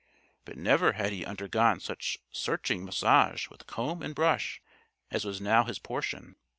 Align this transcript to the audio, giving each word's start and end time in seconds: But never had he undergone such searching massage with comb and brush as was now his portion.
But 0.45 0.57
never 0.57 0.93
had 0.93 1.11
he 1.13 1.23
undergone 1.23 1.79
such 1.79 2.17
searching 2.31 2.83
massage 2.83 3.49
with 3.49 3.67
comb 3.67 4.01
and 4.01 4.15
brush 4.15 4.59
as 5.11 5.25
was 5.25 5.39
now 5.39 5.63
his 5.63 5.77
portion. 5.77 6.37